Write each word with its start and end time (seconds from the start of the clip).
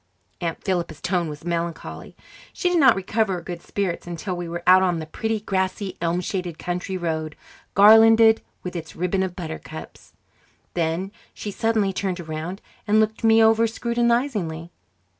Aunt 0.41 0.63
Philippa's 0.63 0.99
tone 0.99 1.29
was 1.29 1.45
melancholy. 1.45 2.15
She 2.53 2.69
did 2.69 2.79
not 2.79 2.95
recover 2.95 3.33
her 3.33 3.41
good 3.43 3.61
spirits 3.61 4.07
until 4.07 4.35
we 4.35 4.49
were 4.49 4.63
out 4.65 4.81
on 4.81 4.97
the 4.97 5.05
pretty, 5.05 5.39
grassy, 5.39 5.95
elm 6.01 6.21
shaded 6.21 6.57
country 6.57 6.97
road, 6.97 7.35
garlanded 7.75 8.41
with 8.63 8.75
its 8.75 8.95
ribbon 8.95 9.21
of 9.21 9.35
buttercups. 9.35 10.13
Then 10.73 11.11
she 11.35 11.51
suddenly 11.51 11.93
turned 11.93 12.19
around 12.19 12.63
and 12.87 12.99
looked 12.99 13.23
me 13.23 13.43
over 13.43 13.67
scrutinizingly. 13.67 14.71